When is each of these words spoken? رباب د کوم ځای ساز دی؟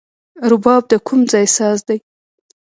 رباب 0.51 0.83
د 0.91 0.93
کوم 1.07 1.19
ځای 1.31 1.45
ساز 1.57 1.79
دی؟ 1.87 1.99